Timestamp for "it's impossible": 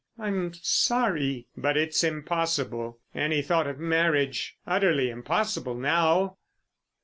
1.77-2.99